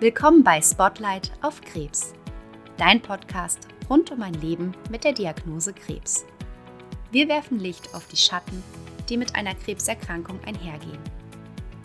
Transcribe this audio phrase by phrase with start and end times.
[0.00, 2.12] Willkommen bei Spotlight auf Krebs,
[2.76, 6.26] dein Podcast rund um ein Leben mit der Diagnose Krebs.
[7.12, 8.64] Wir werfen Licht auf die Schatten,
[9.08, 10.98] die mit einer Krebserkrankung einhergehen.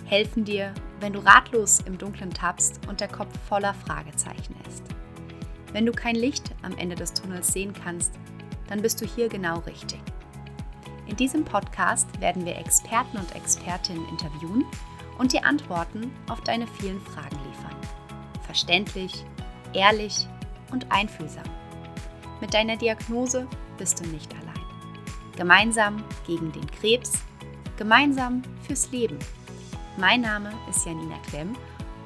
[0.06, 4.82] Helfen dir, wenn du ratlos im Dunkeln tappst und der Kopf voller Fragezeichen ist.
[5.74, 8.14] Wenn du kein Licht am Ende des Tunnels sehen kannst,
[8.72, 10.00] dann bist du hier genau richtig.
[11.05, 14.64] In diesem Podcast werden wir Experten und Expertinnen interviewen
[15.18, 17.76] und dir Antworten auf deine vielen Fragen liefern.
[18.45, 19.26] Verständlich,
[19.73, 20.26] ehrlich
[20.72, 21.44] und einfühlsam.
[22.40, 23.45] Mit deiner Diagnose
[23.78, 24.66] bist du nicht allein.
[25.36, 27.12] Gemeinsam gegen den Krebs,
[27.76, 29.20] gemeinsam fürs Leben.
[29.98, 31.58] Mein Name ist Janina Klemm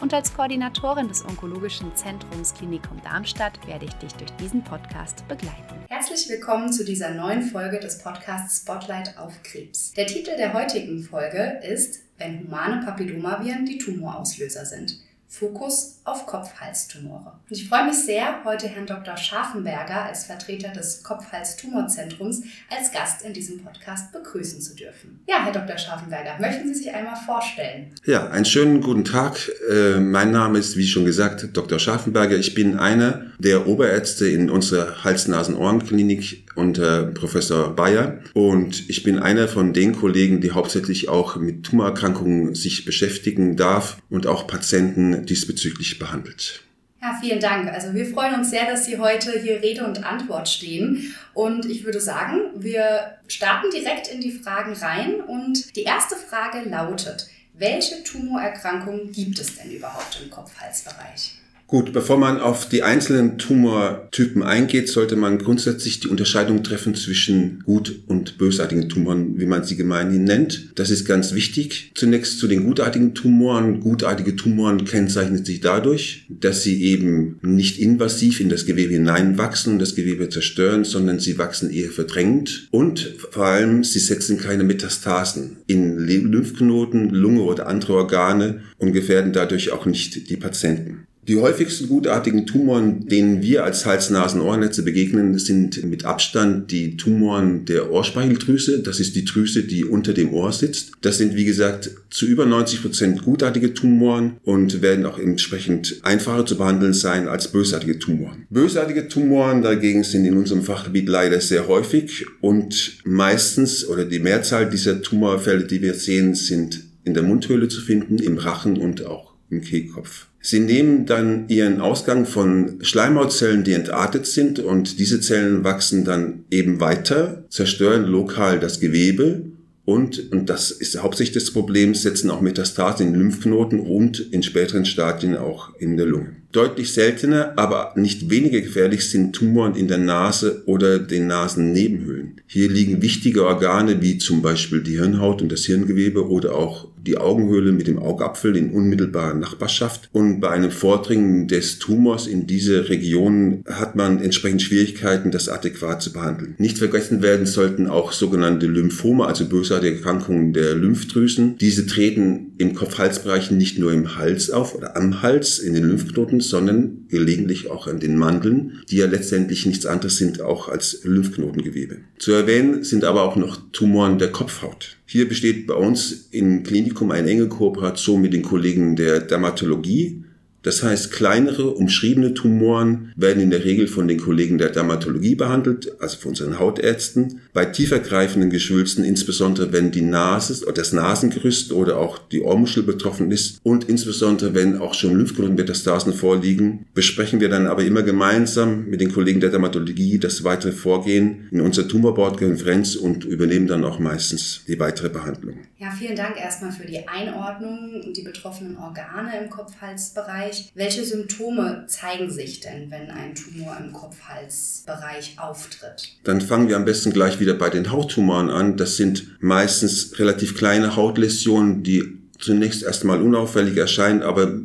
[0.01, 5.75] und als Koordinatorin des Onkologischen Zentrums Klinikum Darmstadt werde ich dich durch diesen Podcast begleiten.
[5.89, 9.93] Herzlich willkommen zu dieser neuen Folge des Podcasts Spotlight auf Krebs.
[9.93, 14.99] Der Titel der heutigen Folge ist Wenn humane Papillomaviren die Tumorauslöser sind.
[15.27, 17.33] Fokus auf Kopf-Hals-Tumore.
[17.49, 19.17] Ich freue mich sehr, heute Herrn Dr.
[19.17, 25.19] Scharfenberger als Vertreter des Kopf-Hals-Tumorzentrums als Gast in diesem Podcast begrüßen zu dürfen.
[25.27, 25.77] Ja, Herr Dr.
[25.79, 27.91] Scharfenberger, möchten Sie sich einmal vorstellen?
[28.05, 29.51] Ja, einen schönen guten Tag.
[29.69, 31.79] Äh, mein Name ist, wie schon gesagt, Dr.
[31.79, 32.37] Scharfenberger.
[32.37, 39.47] Ich bin einer der Oberärzte in unserer Hals-Nasen-Ohren-Klinik unter Professor Bayer und ich bin einer
[39.47, 45.94] von den Kollegen, die hauptsächlich auch mit Tumorerkrankungen sich beschäftigen darf und auch Patienten diesbezüglich
[45.99, 46.61] behandelt.
[47.01, 47.71] Ja, vielen Dank.
[47.71, 51.15] Also wir freuen uns sehr, dass Sie heute hier Rede und Antwort stehen.
[51.35, 55.21] Und ich würde sagen, wir starten direkt in die Fragen rein.
[55.21, 61.35] Und die erste Frage lautet, welche Tumorerkrankungen gibt es denn überhaupt im Kopf-Hals-Bereich?
[61.67, 67.63] Gut, bevor man auf die einzelnen Tumortypen eingeht, sollte man grundsätzlich die Unterscheidung treffen zwischen
[67.65, 70.69] gut und bösartigen Tumoren, wie man sie gemeinhin nennt.
[70.75, 71.91] Das ist ganz wichtig.
[71.95, 73.79] Zunächst zu den gutartigen Tumoren.
[73.79, 79.79] Gutartige Tumoren kennzeichnen sich dadurch, dass sie eben nicht invasiv in das Gewebe hineinwachsen und
[79.79, 85.57] das Gewebe zerstören, sondern sie wachsen eher verdrängend und vor allem sie setzen keine Metastasen
[85.65, 91.04] in Lymphknoten, Lunge oder andere Organe und gefährden dadurch auch nicht die Patienten.
[91.27, 97.91] Die häufigsten gutartigen Tumoren, denen wir als Hals-Nasen-Ohrnetze begegnen, sind mit Abstand die Tumoren der
[97.91, 98.79] Ohrspeicheldrüse.
[98.79, 100.91] Das ist die Drüse, die unter dem Ohr sitzt.
[101.01, 106.45] Das sind, wie gesagt, zu über 90 Prozent gutartige Tumoren und werden auch entsprechend einfacher
[106.45, 108.45] zu behandeln sein als bösartige Tumoren.
[108.51, 114.69] Bösartige Tumoren dagegen sind in unserem Fachgebiet leider sehr häufig und meistens oder die Mehrzahl
[114.69, 119.34] dieser Tumorfälle, die wir sehen, sind in der Mundhöhle zu finden, im Rachen und auch
[119.49, 120.27] im Kehlkopf.
[120.41, 126.45] Sie nehmen dann ihren Ausgang von Schleimhautzellen, die entartet sind und diese Zellen wachsen dann
[126.51, 129.45] eben weiter, zerstören lokal das Gewebe
[129.85, 134.85] und, und das ist hauptsächlich des Problems, setzen auch Metastasen in Lymphknoten und in späteren
[134.85, 136.35] Stadien auch in der Lunge.
[136.55, 142.39] Deutlich seltener, aber nicht weniger gefährlich sind Tumoren in der Nase oder den Nasennebenhöhlen.
[142.47, 147.17] Hier liegen wichtige Organe wie zum Beispiel die Hirnhaut und das Hirngewebe oder auch die
[147.17, 150.09] Augenhöhle mit dem Augapfel in unmittelbarer Nachbarschaft.
[150.11, 156.01] Und bei einem Vordringen des Tumors in diese Region hat man entsprechend Schwierigkeiten, das adäquat
[156.01, 156.55] zu behandeln.
[156.57, 161.57] Nicht vergessen werden sollten auch sogenannte Lymphome, also bösartige Erkrankungen der Lymphdrüsen.
[161.59, 166.41] Diese treten im Kopf-Hals-Bereich nicht nur im Hals auf oder am Hals in den Lymphknoten,
[166.49, 171.97] sondern gelegentlich auch an den Mandeln, die ja letztendlich nichts anderes sind auch als Lymphknotengewebe.
[172.19, 174.97] Zu erwähnen sind aber auch noch Tumoren der Kopfhaut.
[175.05, 180.23] Hier besteht bei uns im Klinikum eine enge Kooperation mit den Kollegen der Dermatologie,
[180.65, 185.91] das heißt, kleinere, umschriebene Tumoren werden in der Regel von den Kollegen der Dermatologie behandelt,
[186.01, 187.41] also von unseren Hautärzten.
[187.53, 193.29] Bei tiefergreifenden Geschwülsten, insbesondere wenn die Nase oder das Nasengerüst oder auch die Ohrmuschel betroffen
[193.29, 199.01] ist und insbesondere wenn auch schon Lymphknotenmetastasen vorliegen, besprechen wir dann aber immer gemeinsam mit
[199.01, 204.61] den Kollegen der Dermatologie das weitere Vorgehen in unserer Tumorbordkonferenz und übernehmen dann auch meistens
[204.67, 205.59] die weitere Behandlung.
[205.77, 210.25] Ja, vielen Dank erstmal für die Einordnung und die betroffenen Organe im Kopf-Hals-Bereich.
[210.25, 210.71] Bereich.
[210.75, 216.17] Welche Symptome zeigen sich denn, wenn ein Tumor im Kopf-Hals-Bereich auftritt?
[216.23, 218.77] Dann fangen wir am besten gleich wieder bei den Hauttumoren an.
[218.77, 224.59] Das sind meistens relativ kleine Hautläsionen, die zunächst erstmal unauffällig erscheinen, aber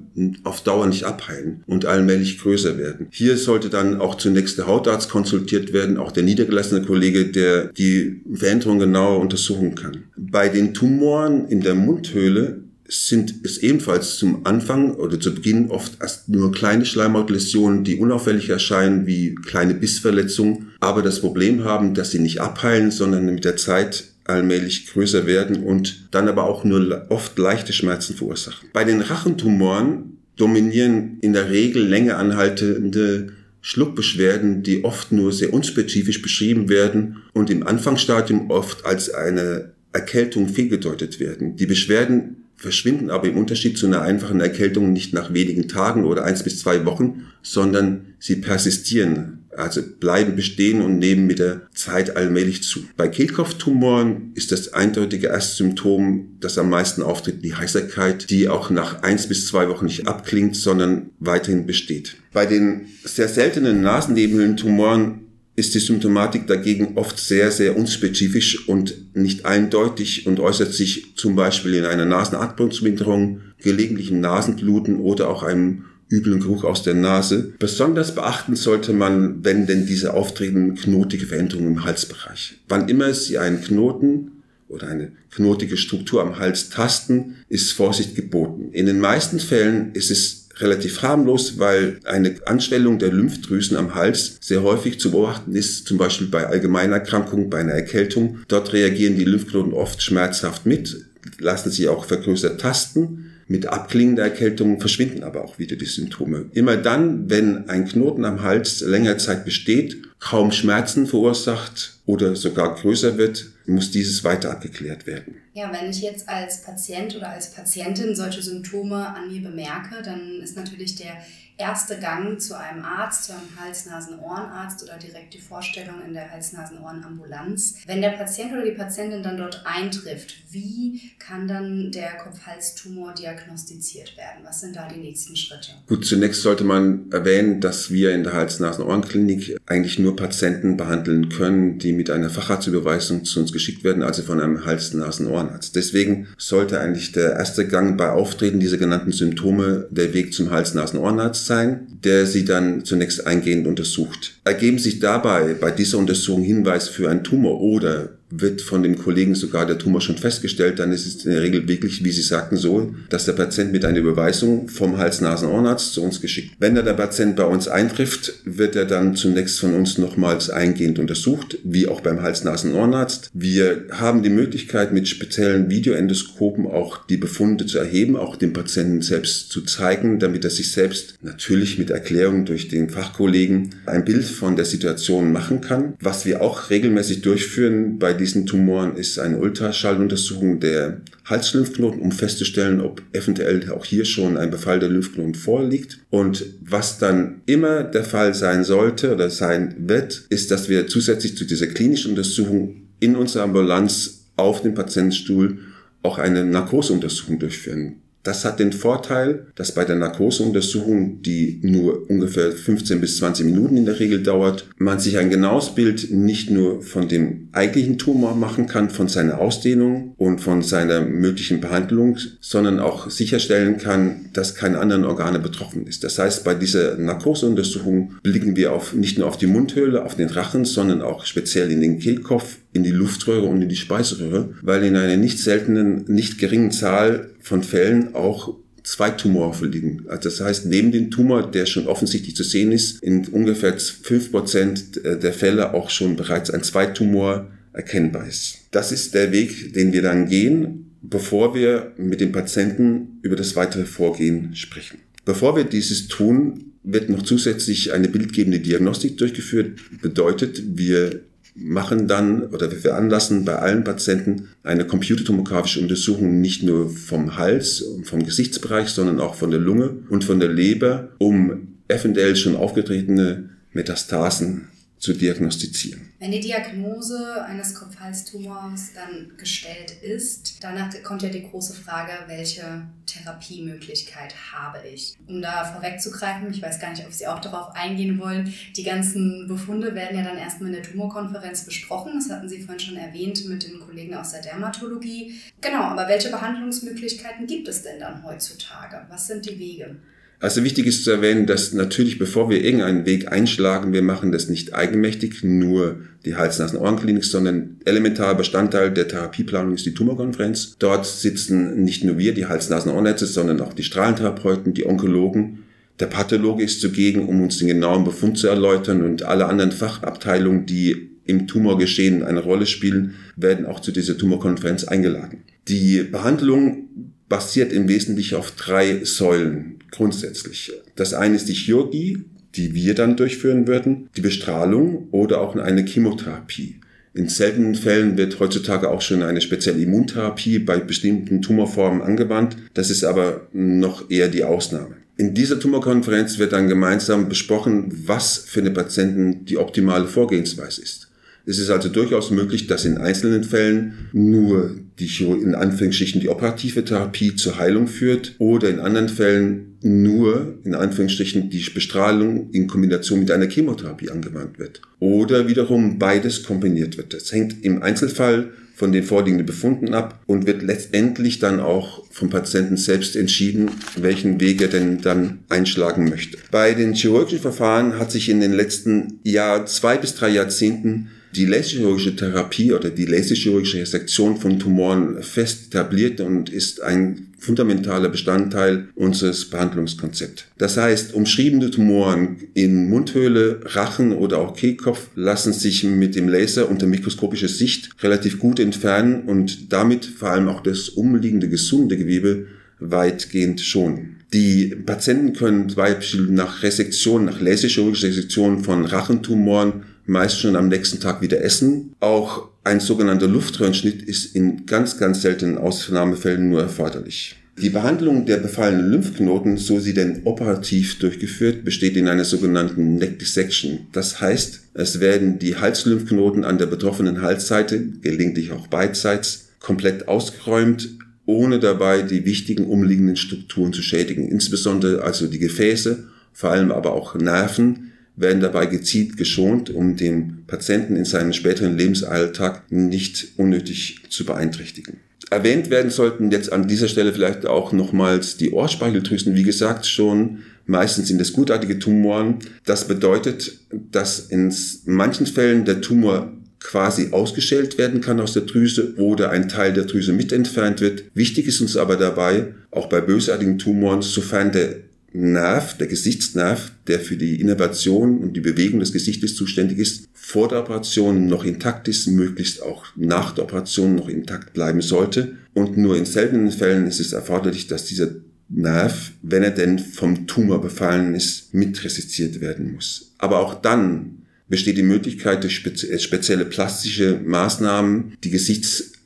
[0.44, 3.08] auf Dauer nicht abheilen und allmählich größer werden.
[3.11, 8.22] Hier sollte dann auch zunächst der Hautarzt konsultiert werden, auch der niedergelassene Kollege, der die
[8.32, 10.05] Veränderung genauer untersuchen kann.
[10.17, 15.93] Bei den Tumoren in der Mundhöhle sind es ebenfalls zum Anfang oder zu Beginn oft
[16.00, 22.11] erst nur kleine Schleimhautläsionen, die unauffällig erscheinen, wie kleine Bissverletzungen aber das Problem haben, dass
[22.11, 27.06] sie nicht abheilen, sondern mit der Zeit allmählich größer werden und dann aber auch nur
[27.08, 28.69] oft leichte Schmerzen verursachen.
[28.72, 36.22] Bei den Rachentumoren dominieren in der Regel länger anhaltende Schluckbeschwerden, die oft nur sehr unspezifisch
[36.22, 41.56] beschrieben werden und im Anfangsstadium oft als eine Erkältung fehlgedeutet werden.
[41.56, 46.25] Die Beschwerden verschwinden aber im Unterschied zu einer einfachen Erkältung nicht nach wenigen Tagen oder
[46.25, 52.16] eins bis zwei Wochen, sondern sie persistieren also bleiben bestehen und nehmen mit der Zeit
[52.16, 52.84] allmählich zu.
[52.96, 59.02] Bei Kehlkopftumoren ist das eindeutige Erstsymptom, das am meisten auftritt, die Heiserkeit, die auch nach
[59.02, 62.16] eins bis zwei Wochen nicht abklingt, sondern weiterhin besteht.
[62.32, 65.20] Bei den sehr seltenen Nasennebenhöhlentumoren
[65.56, 71.36] ist die Symptomatik dagegen oft sehr, sehr unspezifisch und nicht eindeutig und äußert sich zum
[71.36, 77.52] Beispiel in einer Nasenatmungsminderung, gelegentlichen Nasenbluten oder auch einem üblen Geruch aus der Nase.
[77.58, 82.54] Besonders beachten sollte man, wenn denn diese auftreten, knotige Veränderungen im Halsbereich.
[82.68, 88.70] Wann immer Sie einen Knoten oder eine knotige Struktur am Hals tasten, ist Vorsicht geboten.
[88.72, 94.36] In den meisten Fällen ist es relativ harmlos, weil eine Anstellung der Lymphdrüsen am Hals
[94.40, 98.40] sehr häufig zu beobachten ist, zum Beispiel bei Allgemeinerkrankungen, bei einer Erkältung.
[98.48, 101.04] Dort reagieren die Lymphknoten oft schmerzhaft mit,
[101.38, 106.47] lassen sie auch vergrößert tasten mit Abklingen der Erkältung verschwinden aber auch wieder die Symptome.
[106.52, 112.76] Immer dann, wenn ein Knoten am Hals länger Zeit besteht, kaum Schmerzen verursacht oder sogar
[112.76, 115.35] größer wird, muss dieses weiter abgeklärt werden.
[115.55, 120.41] Ja, wenn ich jetzt als Patient oder als Patientin solche Symptome an mir bemerke, dann
[120.41, 121.14] ist natürlich der
[121.60, 127.76] erste Gang zu einem Arzt, zu einem Hals-Nasen-Ohrenarzt oder direkt die Vorstellung in der Hals-Nasen-Ohren-Ambulanz.
[127.86, 134.16] Wenn der Patient oder die Patientin dann dort eintrifft, wie kann dann der Kopf-Hals-Tumor diagnostiziert
[134.16, 134.42] werden?
[134.44, 135.72] Was sind da die nächsten Schritte?
[135.86, 141.78] Gut, zunächst sollte man erwähnen, dass wir in der Hals-Nasen-Ohren-Klinik eigentlich nur Patienten behandeln können,
[141.78, 145.76] die mit einer Facharztüberweisung zu uns geschickt werden, also von einem Hals-Nasen-Ohrenarzt.
[145.76, 151.50] Deswegen sollte eigentlich der erste Gang bei Auftreten dieser genannten Symptome der Weg zum Hals-Nasen-Ohrenarzt
[151.50, 154.38] sein, der sie dann zunächst eingehend untersucht.
[154.44, 159.35] Ergeben sich dabei bei dieser Untersuchung Hinweis für einen Tumor oder wird von dem Kollegen
[159.35, 162.56] sogar der Tumor schon festgestellt, dann ist es in der Regel wirklich, wie Sie sagten,
[162.56, 166.55] so, dass der Patient mit einer Überweisung vom Hals-Nasen-Ohrenarzt zu uns geschickt.
[166.59, 171.59] Wenn der Patient bei uns eintrifft, wird er dann zunächst von uns nochmals eingehend untersucht,
[171.65, 173.31] wie auch beim Hals-Nasen-Ohrenarzt.
[173.35, 179.03] Wir haben die Möglichkeit, mit speziellen Videoendoskopen auch die Befunde zu erheben, auch dem Patienten
[179.03, 184.25] selbst zu zeigen, damit er sich selbst natürlich mit Erklärung durch den Fachkollegen ein Bild
[184.25, 185.94] von der Situation machen kann.
[186.00, 192.81] Was wir auch regelmäßig durchführen bei diesen Tumoren ist eine Ultraschalluntersuchung der Halslymphknoten, um festzustellen,
[192.81, 195.99] ob eventuell auch hier schon ein Befall der Lymphknoten vorliegt.
[196.11, 201.37] Und was dann immer der Fall sein sollte oder sein wird, ist, dass wir zusätzlich
[201.37, 205.58] zu dieser klinischen Untersuchung in unserer Ambulanz auf dem Patientenstuhl
[206.02, 207.96] auch eine Narkoseuntersuchung durchführen.
[208.22, 213.76] Das hat den Vorteil, dass bei der Narkoseuntersuchung, die nur ungefähr 15 bis 20 Minuten
[213.76, 218.34] in der Regel dauert, man sich ein genaues Bild nicht nur von dem eigentlichen Tumor
[218.34, 224.55] machen kann, von seiner Ausdehnung und von seiner möglichen Behandlung, sondern auch sicherstellen kann, dass
[224.55, 226.05] keine anderen Organe betroffen ist.
[226.05, 230.28] Das heißt, bei dieser Narkoseuntersuchung blicken wir auf, nicht nur auf die Mundhöhle, auf den
[230.28, 234.84] Rachen, sondern auch speziell in den Kehlkopf, in die Luftröhre und in die Speiseröhre, weil
[234.84, 240.05] in einer nicht seltenen, nicht geringen Zahl von Fällen auch zwei Tumore vorliegen.
[240.08, 244.31] Also das heißt, neben dem Tumor, der schon offensichtlich zu sehen ist, in ungefähr fünf
[244.31, 248.58] Prozent der Fälle auch schon bereits ein Zweitumor erkennbar ist.
[248.70, 253.55] Das ist der Weg, den wir dann gehen, bevor wir mit dem Patienten über das
[253.56, 254.98] weitere Vorgehen sprechen.
[255.24, 259.79] Bevor wir dieses tun, wird noch zusätzlich eine bildgebende Diagnostik durchgeführt.
[260.00, 261.20] Bedeutet, wir
[261.60, 267.81] machen dann oder wir veranlassen bei allen Patienten eine computertomografische Untersuchung nicht nur vom Hals
[267.82, 272.56] und vom Gesichtsbereich, sondern auch von der Lunge und von der Leber, um eventuell schon
[272.56, 274.69] aufgetretene Metastasen
[275.00, 276.12] zu diagnostizieren.
[276.19, 282.82] Wenn die Diagnose eines Kopf-Hals-Tumors dann gestellt ist, danach kommt ja die große Frage, welche
[283.06, 285.16] Therapiemöglichkeit habe ich?
[285.26, 289.48] Um da vorwegzugreifen, ich weiß gar nicht, ob Sie auch darauf eingehen wollen, die ganzen
[289.48, 292.12] Befunde werden ja dann erstmal in der Tumorkonferenz besprochen.
[292.16, 295.40] Das hatten Sie vorhin schon erwähnt mit den Kollegen aus der Dermatologie.
[295.62, 299.06] Genau, aber welche Behandlungsmöglichkeiten gibt es denn dann heutzutage?
[299.08, 299.96] Was sind die Wege?
[300.43, 304.49] Also wichtig ist zu erwähnen, dass natürlich, bevor wir irgendeinen Weg einschlagen, wir machen das
[304.49, 310.77] nicht eigenmächtig, nur die Hals-Nasen-Ohrenklinik, sondern elementarer Bestandteil der Therapieplanung ist die Tumorkonferenz.
[310.79, 315.59] Dort sitzen nicht nur wir, die Hals-Nasen-Ohrenärzte, sondern auch die Strahlentherapeuten, die Onkologen,
[316.01, 320.65] Der Pathologe ist zugegen, um uns den genauen Befund zu erläutern und alle anderen Fachabteilungen,
[320.65, 325.43] die im Tumorgeschehen eine Rolle spielen, werden auch zu dieser Tumorkonferenz eingeladen.
[325.69, 326.89] Die Behandlung
[327.31, 330.72] basiert im Wesentlichen auf drei Säulen grundsätzlich.
[330.96, 332.25] Das eine ist die Chirurgie,
[332.56, 336.81] die wir dann durchführen würden, die Bestrahlung oder auch eine Chemotherapie.
[337.15, 342.56] In seltenen Fällen wird heutzutage auch schon eine spezielle Immuntherapie bei bestimmten Tumorformen angewandt.
[342.75, 344.96] Das ist aber noch eher die Ausnahme.
[345.17, 351.09] In dieser Tumorkonferenz wird dann gemeinsam besprochen, was für eine Patienten die optimale Vorgehensweise ist.
[351.47, 356.85] Es ist also durchaus möglich, dass in einzelnen Fällen nur die in Anführungsstrichen die operative
[356.85, 363.20] Therapie zur Heilung führt oder in anderen Fällen nur in Anführungsstrichen die Bestrahlung in Kombination
[363.20, 364.82] mit einer Chemotherapie angewandt wird.
[364.99, 367.15] Oder wiederum beides kombiniert wird.
[367.15, 372.31] Das hängt im Einzelfall von den vorliegenden Befunden ab und wird letztendlich dann auch vom
[372.31, 376.39] Patienten selbst entschieden, welchen Weg er denn dann einschlagen möchte.
[376.51, 381.46] Bei den chirurgischen Verfahren hat sich in den letzten Jahr, zwei bis drei Jahrzehnten die
[381.46, 388.89] laserchirurgische Therapie oder die laserchirurgische Resektion von Tumoren fest etabliert und ist ein fundamentaler Bestandteil
[388.94, 390.44] unseres Behandlungskonzepts.
[390.58, 396.69] Das heißt, umschriebene Tumoren in Mundhöhle, Rachen oder auch Kehlkopf lassen sich mit dem Laser
[396.69, 402.46] unter mikroskopischer Sicht relativ gut entfernen und damit vor allem auch das umliegende gesunde Gewebe
[402.79, 404.17] weitgehend schonen.
[404.32, 410.69] Die Patienten können zum Beispiel nach Resektion, nach laserchirurgischer Resektion von Rachentumoren meist schon am
[410.69, 411.94] nächsten Tag wieder essen.
[412.00, 417.36] Auch ein sogenannter Luftröhrenschnitt ist in ganz, ganz seltenen Ausnahmefällen nur erforderlich.
[417.62, 423.19] Die Behandlung der befallenen Lymphknoten, so sie denn operativ durchgeführt, besteht in einer sogenannten Neck
[423.19, 423.86] Dissection.
[423.93, 430.88] Das heißt, es werden die Halslymphknoten an der betroffenen Halsseite, gelegentlich auch beidseits, komplett ausgeräumt,
[431.26, 436.94] ohne dabei die wichtigen umliegenden Strukturen zu schädigen, insbesondere also die Gefäße, vor allem aber
[436.94, 437.90] auch Nerven,
[438.20, 444.98] werden dabei gezielt geschont, um den Patienten in seinem späteren Lebensalltag nicht unnötig zu beeinträchtigen.
[445.31, 450.39] Erwähnt werden sollten jetzt an dieser Stelle vielleicht auch nochmals die Ohrspeicheldrüsen, wie gesagt schon,
[450.67, 452.39] meistens sind es gutartige Tumoren.
[452.67, 453.58] Das bedeutet,
[453.93, 454.53] dass in
[454.86, 459.84] manchen Fällen der Tumor quasi ausgeschält werden kann aus der Drüse oder ein Teil der
[459.84, 461.05] Drüse mit entfernt wird.
[461.15, 464.77] Wichtig ist uns aber dabei, auch bei bösartigen Tumoren, sofern der
[465.12, 470.48] Nerv, der Gesichtsnerv, der für die Innervation und die Bewegung des Gesichtes zuständig ist, vor
[470.48, 475.36] der Operation noch intakt ist, möglichst auch nach der Operation noch intakt bleiben sollte.
[475.52, 478.10] Und nur in seltenen Fällen ist es erforderlich, dass dieser
[478.48, 483.14] Nerv, wenn er denn vom Tumor befallen ist, mitresistiert werden muss.
[483.19, 488.31] Aber auch dann besteht die Möglichkeit durch spezielle plastische Maßnahmen die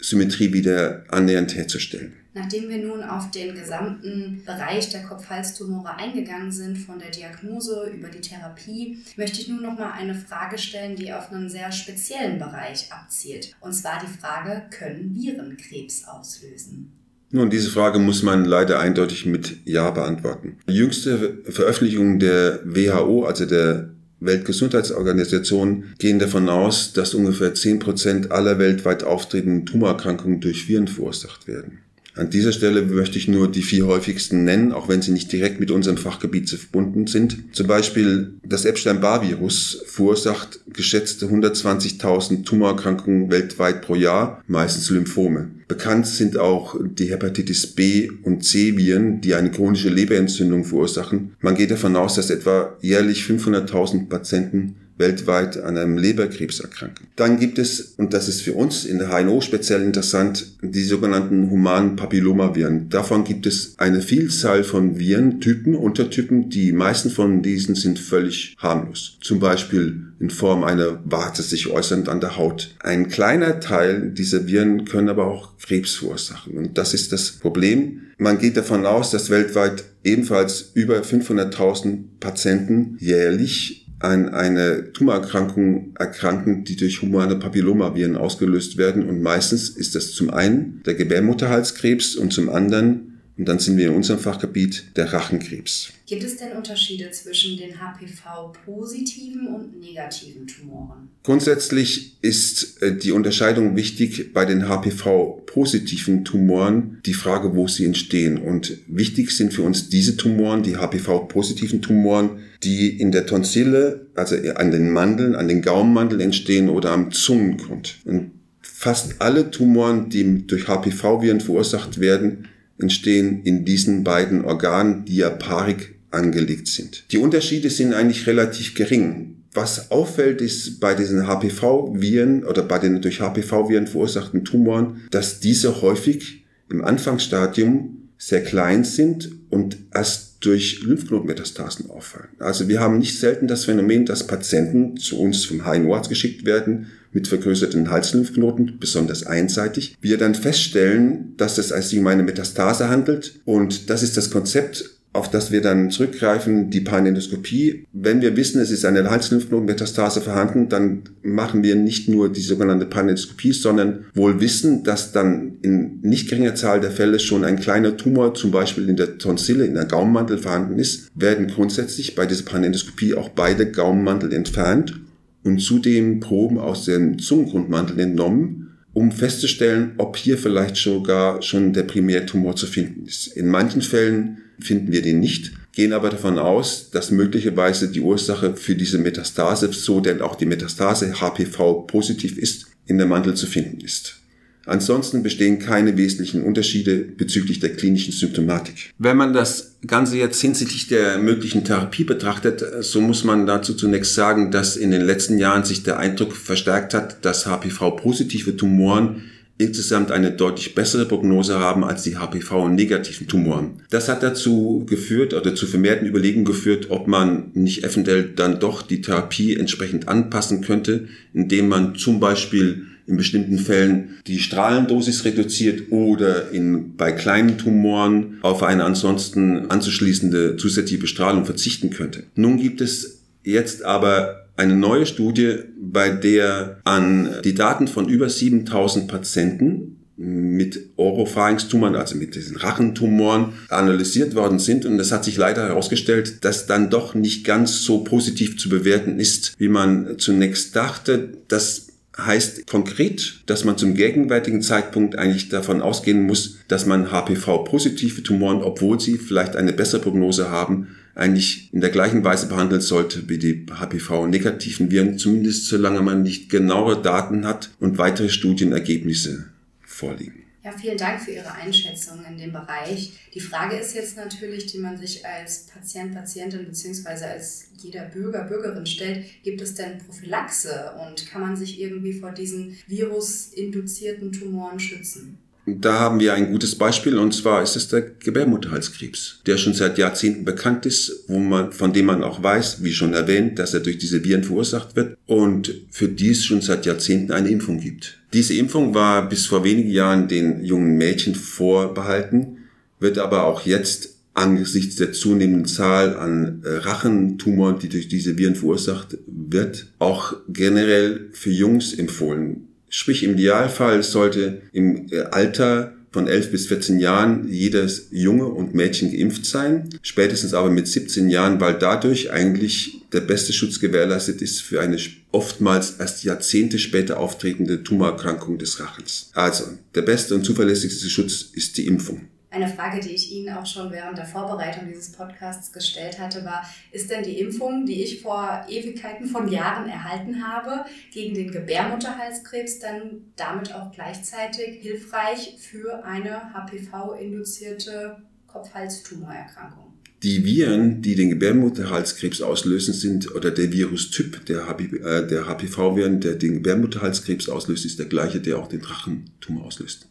[0.04, 2.12] Gesichtssymmetrie wieder annähernd herzustellen.
[2.34, 8.08] Nachdem wir nun auf den gesamten Bereich der Kopf-Hals-Tumore eingegangen sind, von der Diagnose über
[8.08, 12.38] die Therapie, möchte ich nun noch mal eine Frage stellen, die auf einen sehr speziellen
[12.38, 13.54] Bereich abzielt.
[13.60, 16.92] Und zwar die Frage, können Viren Krebs auslösen?
[17.30, 20.58] Nun, diese Frage muss man leider eindeutig mit Ja beantworten.
[20.68, 23.93] Die jüngste Veröffentlichung der WHO, also der
[24.24, 31.83] Weltgesundheitsorganisation, gehen davon aus, dass ungefähr 10% aller weltweit auftretenden Tumorerkrankungen durch Viren verursacht werden.
[32.16, 35.58] An dieser Stelle möchte ich nur die vier häufigsten nennen, auch wenn sie nicht direkt
[35.58, 37.38] mit unserem Fachgebiet verbunden sind.
[37.52, 45.50] Zum Beispiel das Epstein-Barr-Virus verursacht geschätzte 120.000 Tumorerkrankungen weltweit pro Jahr, meistens Lymphome.
[45.66, 51.34] Bekannt sind auch die Hepatitis B und C Viren, die eine chronische Leberentzündung verursachen.
[51.40, 57.08] Man geht davon aus, dass etwa jährlich 500.000 Patienten weltweit an einem Leberkrebs erkranken.
[57.16, 61.50] Dann gibt es, und das ist für uns in der HNO speziell interessant, die sogenannten
[61.50, 62.88] humanen Papillomaviren.
[62.88, 66.48] Davon gibt es eine Vielzahl von Virentypen, Untertypen.
[66.50, 69.18] Die meisten von diesen sind völlig harmlos.
[69.20, 72.74] Zum Beispiel in Form einer Warte sich äußernd an der Haut.
[72.80, 76.56] Ein kleiner Teil dieser Viren können aber auch Krebs verursachen.
[76.56, 78.02] Und das ist das Problem.
[78.16, 86.64] Man geht davon aus, dass weltweit ebenfalls über 500.000 Patienten jährlich an eine Tumorerkrankung erkranken,
[86.64, 89.08] die durch humane Papillomaviren ausgelöst werden.
[89.08, 93.88] Und meistens ist das zum einen der Gebärmutterhalskrebs und zum anderen und dann sind wir
[93.88, 95.92] in unserem Fachgebiet der Rachenkrebs.
[96.06, 101.08] Gibt es denn Unterschiede zwischen den HPV-positiven und negativen Tumoren?
[101.24, 108.38] Grundsätzlich ist äh, die Unterscheidung wichtig bei den HPV-positiven Tumoren, die Frage, wo sie entstehen.
[108.38, 114.36] Und wichtig sind für uns diese Tumoren, die HPV-positiven Tumoren, die in der Tonsille, also
[114.54, 117.98] an den Mandeln, an den Gaumenmandeln entstehen oder am Zungengrund.
[118.04, 125.16] Und fast alle Tumoren, die durch HPV-Viren verursacht werden, entstehen in diesen beiden Organen, die
[125.16, 127.04] ja paarig angelegt sind.
[127.12, 129.36] Die Unterschiede sind eigentlich relativ gering.
[129.52, 135.80] Was auffällt, ist bei diesen HPV-Viren oder bei den durch HPV-Viren verursachten Tumoren, dass diese
[135.80, 142.28] häufig im Anfangsstadium sehr klein sind und erst durch Lymphknotenmetastasen auffallen.
[142.38, 146.88] Also wir haben nicht selten das Phänomen, dass Patienten zu uns vom HNO-Arzt geschickt werden
[147.14, 149.96] mit vergrößerten Halslymphknoten, besonders einseitig.
[150.02, 154.94] Wir dann feststellen, dass es sich um eine Metastase handelt und das ist das Konzept
[155.14, 157.86] auf das wir dann zurückgreifen, die Panendoskopie.
[157.92, 162.84] Wenn wir wissen, es ist eine Halslymphknotenmetastase vorhanden, dann machen wir nicht nur die sogenannte
[162.84, 167.96] Panendoskopie, sondern wohl wissen, dass dann in nicht geringer Zahl der Fälle schon ein kleiner
[167.96, 172.44] Tumor, zum Beispiel in der Tonsille, in der Gaumenmantel vorhanden ist, werden grundsätzlich bei dieser
[172.44, 175.00] Panendoskopie auch beide Gaumenmantel entfernt
[175.44, 181.82] und zudem Proben aus dem Zungengrundmantel entnommen, um festzustellen, ob hier vielleicht sogar schon der
[181.82, 183.28] Primärtumor zu finden ist.
[183.28, 188.56] In manchen Fällen finden wir den nicht, gehen aber davon aus, dass möglicherweise die Ursache
[188.56, 193.46] für diese Metastase, so denn auch die Metastase HPV positiv ist, in der Mandel zu
[193.46, 194.20] finden ist.
[194.66, 198.92] Ansonsten bestehen keine wesentlichen Unterschiede bezüglich der klinischen Symptomatik.
[198.98, 204.14] Wenn man das Ganze jetzt hinsichtlich der möglichen Therapie betrachtet, so muss man dazu zunächst
[204.14, 209.22] sagen, dass in den letzten Jahren sich der Eindruck verstärkt hat, dass HPV-positive Tumoren
[209.56, 213.82] insgesamt eine deutlich bessere Prognose haben als die HPV-negativen Tumoren.
[213.90, 218.82] Das hat dazu geführt oder zu vermehrten Überlegungen geführt, ob man nicht eventuell dann doch
[218.82, 225.90] die Therapie entsprechend anpassen könnte, indem man zum Beispiel in bestimmten Fällen die Strahlendosis reduziert
[225.90, 232.24] oder in, bei kleinen Tumoren auf eine ansonsten anzuschließende zusätzliche Bestrahlung verzichten könnte.
[232.34, 238.28] Nun gibt es jetzt aber eine neue Studie, bei der an die Daten von über
[238.28, 244.86] 7000 Patienten mit Oropharyngstumoren, also mit diesen Rachentumoren, analysiert worden sind.
[244.86, 249.18] Und es hat sich leider herausgestellt, dass dann doch nicht ganz so positiv zu bewerten
[249.18, 251.30] ist, wie man zunächst dachte.
[251.48, 258.22] Das heißt konkret, dass man zum gegenwärtigen Zeitpunkt eigentlich davon ausgehen muss, dass man HPV-positive
[258.22, 263.28] Tumoren, obwohl sie vielleicht eine bessere Prognose haben, eigentlich in der gleichen Weise behandeln sollte
[263.28, 269.46] wie die HPV-negativen Viren, zumindest solange man nicht genaue Daten hat und weitere Studienergebnisse
[269.82, 270.43] vorliegen.
[270.64, 273.12] Ja, vielen Dank für Ihre Einschätzung in dem Bereich.
[273.34, 277.24] Die Frage ist jetzt natürlich, die man sich als Patient, Patientin bzw.
[277.26, 282.32] als jeder Bürger, Bürgerin stellt, gibt es denn Prophylaxe und kann man sich irgendwie vor
[282.32, 285.36] diesen virusinduzierten Tumoren schützen?
[285.66, 289.98] Da haben wir ein gutes Beispiel und zwar ist es der Gebärmutterhalskrebs, der schon seit
[289.98, 293.80] Jahrzehnten bekannt ist, wo man, von dem man auch weiß, wie schon erwähnt, dass er
[293.80, 298.18] durch diese Viren verursacht wird und für die es schon seit Jahrzehnten eine Impfung gibt.
[298.34, 302.58] Diese Impfung war bis vor wenigen Jahren den jungen Mädchen vorbehalten,
[302.98, 308.56] wird aber auch jetzt angesichts der zunehmenden Zahl an äh, Rachentumoren, die durch diese Viren
[308.56, 312.66] verursacht wird, auch generell für Jungs empfohlen.
[312.88, 318.72] Sprich, im Idealfall sollte im äh, Alter von 11 bis 14 Jahren jedes Junge und
[318.72, 324.40] Mädchen geimpft sein, spätestens aber mit 17 Jahren, weil dadurch eigentlich der beste Schutz gewährleistet
[324.40, 324.96] ist für eine
[325.32, 329.30] oftmals erst Jahrzehnte später auftretende Tumorerkrankung des Rachens.
[329.34, 329.64] Also,
[329.96, 332.28] der beste und zuverlässigste Schutz ist die Impfung.
[332.54, 336.62] Eine Frage, die ich Ihnen auch schon während der Vorbereitung dieses Podcasts gestellt hatte, war,
[336.92, 342.78] ist denn die Impfung, die ich vor Ewigkeiten von Jahren erhalten habe, gegen den Gebärmutterhalskrebs
[342.78, 349.92] dann damit auch gleichzeitig hilfreich für eine HPV-induzierte Kopf-Hals-Tumorerkrankung?
[350.22, 356.36] Die Viren, die den Gebärmutterhalskrebs auslösen, sind, oder der Virustyp der, äh, der HPV-Viren, der
[356.36, 360.06] den Gebärmutterhalskrebs auslöst, ist der gleiche, der auch den Drachentumor auslöst.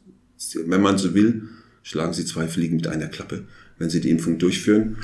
[0.66, 1.48] Wenn man so will,
[1.84, 3.43] schlagen Sie zwei Fliegen mit einer Klappe,
[3.78, 4.98] wenn Sie die Impfung durchführen.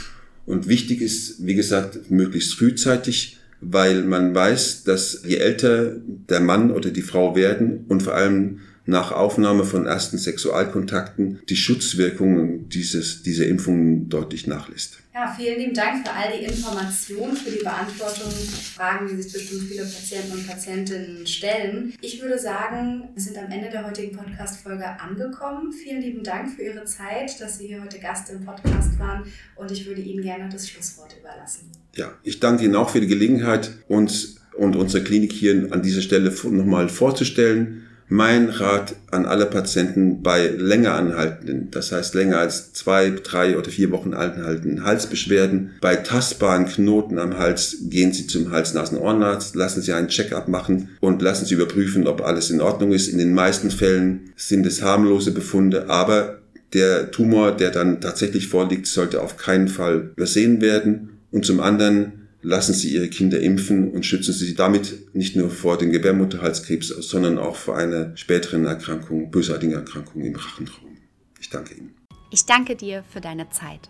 [0.46, 5.98] Und wichtig ist, wie gesagt, möglichst frühzeitig, weil man weiß, dass je älter
[6.30, 11.56] der Mann oder die Frau werden und vor allem nach Aufnahme von ersten Sexualkontakten die
[11.56, 14.98] Schutzwirkungen dieses, dieser Impfungen deutlich nachlässt.
[15.14, 19.64] Ja, vielen lieben Dank für all die Informationen, für die Beantwortung Fragen, die sich bestimmt
[19.64, 21.94] viele Patienten und Patientinnen stellen.
[22.00, 25.74] Ich würde sagen, wir sind am Ende der heutigen Podcast-Folge angekommen.
[25.74, 29.24] Vielen lieben Dank für Ihre Zeit, dass Sie hier heute Gast im Podcast waren
[29.56, 31.70] und ich würde Ihnen gerne das Schlusswort überlassen.
[31.96, 36.02] Ja, ich danke Ihnen auch für die Gelegenheit, uns und unsere Klinik hier an dieser
[36.02, 37.89] Stelle nochmal vorzustellen.
[38.12, 43.70] Mein Rat an alle Patienten bei länger anhaltenden, das heißt länger als zwei, drei oder
[43.70, 49.94] vier Wochen anhaltenden Halsbeschwerden, bei tastbaren Knoten am Hals gehen Sie zum Hals-Nasen-Ohrenarzt, lassen Sie
[49.94, 53.10] einen Check-up machen und lassen Sie überprüfen, ob alles in Ordnung ist.
[53.10, 56.40] In den meisten Fällen sind es harmlose Befunde, aber
[56.74, 61.10] der Tumor, der dann tatsächlich vorliegt, sollte auf keinen Fall übersehen werden.
[61.32, 65.50] Und zum anderen lassen Sie Ihre Kinder impfen und schützen Sie sie damit nicht nur
[65.50, 70.98] vor dem Gebärmutterhalskrebs, sondern auch vor einer späteren Erkrankung, bösartigen Erkrankung im Rachenraum.
[71.40, 71.96] Ich danke Ihnen.
[72.32, 73.90] Ich danke dir für deine Zeit,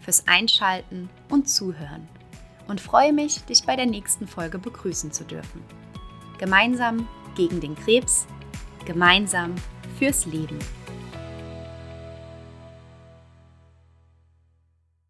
[0.00, 2.08] fürs Einschalten und Zuhören
[2.68, 5.62] und freue mich, dich bei der nächsten Folge begrüßen zu dürfen.
[6.38, 8.26] Gemeinsam gegen den Krebs,
[8.84, 9.54] gemeinsam
[9.98, 10.58] fürs Leben.